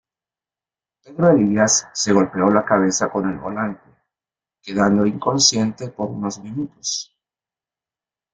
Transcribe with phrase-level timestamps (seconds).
[1.03, 3.83] Pedro Elías se golpeó la cabeza con el volante
[4.59, 7.15] quedando inconsciente por unos minutos.